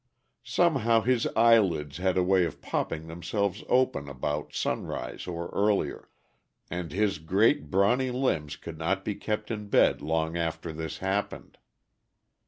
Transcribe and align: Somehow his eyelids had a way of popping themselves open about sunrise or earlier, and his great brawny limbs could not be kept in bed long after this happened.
Somehow 0.43 1.01
his 1.01 1.27
eyelids 1.35 1.97
had 1.97 2.17
a 2.17 2.23
way 2.23 2.43
of 2.45 2.59
popping 2.59 3.05
themselves 3.05 3.63
open 3.69 4.09
about 4.09 4.51
sunrise 4.51 5.27
or 5.27 5.49
earlier, 5.49 6.09
and 6.71 6.91
his 6.91 7.19
great 7.19 7.69
brawny 7.69 8.09
limbs 8.09 8.55
could 8.55 8.79
not 8.79 9.05
be 9.05 9.13
kept 9.13 9.51
in 9.51 9.67
bed 9.67 10.01
long 10.01 10.35
after 10.35 10.71
this 10.73 10.97
happened. 11.05 11.59